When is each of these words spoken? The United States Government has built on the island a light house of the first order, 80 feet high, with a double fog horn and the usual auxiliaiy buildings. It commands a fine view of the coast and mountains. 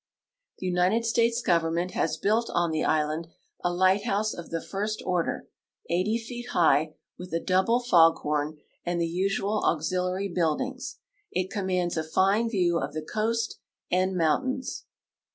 The 0.57 0.65
United 0.65 1.05
States 1.05 1.43
Government 1.43 1.91
has 1.91 2.17
built 2.17 2.49
on 2.55 2.71
the 2.71 2.83
island 2.83 3.27
a 3.63 3.71
light 3.71 4.03
house 4.03 4.33
of 4.33 4.49
the 4.49 4.59
first 4.59 4.99
order, 5.05 5.47
80 5.91 6.17
feet 6.17 6.47
high, 6.53 6.95
with 7.19 7.31
a 7.35 7.39
double 7.39 7.79
fog 7.79 8.15
horn 8.17 8.57
and 8.83 8.99
the 8.99 9.05
usual 9.07 9.61
auxiliaiy 9.61 10.33
buildings. 10.33 10.97
It 11.31 11.51
commands 11.51 11.97
a 11.97 12.03
fine 12.03 12.49
view 12.49 12.79
of 12.79 12.93
the 12.93 13.03
coast 13.03 13.59
and 13.91 14.17
mountains. 14.17 14.85